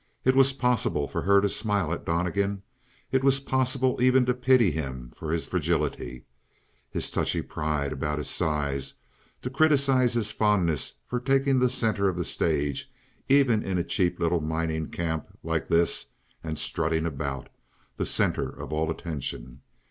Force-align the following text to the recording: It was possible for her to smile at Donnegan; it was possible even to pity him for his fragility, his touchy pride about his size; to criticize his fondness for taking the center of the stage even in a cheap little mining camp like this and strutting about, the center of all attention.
It 0.25 0.35
was 0.35 0.51
possible 0.51 1.07
for 1.07 1.21
her 1.21 1.41
to 1.41 1.47
smile 1.47 1.93
at 1.93 2.05
Donnegan; 2.05 2.63
it 3.11 3.23
was 3.23 3.39
possible 3.39 4.01
even 4.01 4.25
to 4.25 4.33
pity 4.33 4.71
him 4.71 5.11
for 5.15 5.31
his 5.31 5.45
fragility, 5.45 6.25
his 6.89 7.11
touchy 7.11 7.43
pride 7.43 7.93
about 7.93 8.17
his 8.17 8.27
size; 8.27 8.95
to 9.43 9.51
criticize 9.51 10.13
his 10.13 10.31
fondness 10.31 10.95
for 11.05 11.19
taking 11.19 11.59
the 11.59 11.69
center 11.69 12.09
of 12.09 12.17
the 12.17 12.25
stage 12.25 12.91
even 13.29 13.61
in 13.61 13.77
a 13.77 13.83
cheap 13.83 14.19
little 14.19 14.41
mining 14.41 14.89
camp 14.89 15.27
like 15.43 15.67
this 15.67 16.07
and 16.43 16.57
strutting 16.57 17.05
about, 17.05 17.49
the 17.97 18.05
center 18.07 18.49
of 18.49 18.73
all 18.73 18.89
attention. 18.89 19.61